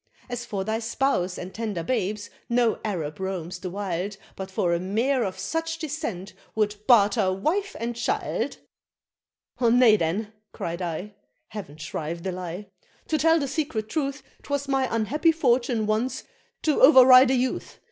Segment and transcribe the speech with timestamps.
[0.31, 4.79] As for thy spouse and tender babes, no Arab roams the wild But for a
[4.79, 8.57] mare of such descent, would barter wife and child."
[9.61, 11.13] "Nay then," cried I
[11.49, 12.65] (heav'n shrive the lie!)
[13.09, 16.23] "to tell the secret truth, 'Twas my unhappy fortune once
[16.63, 17.77] to over ride a youth!